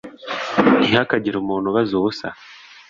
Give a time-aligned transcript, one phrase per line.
[0.79, 2.27] ntihakagire umuntu ubaza ubusa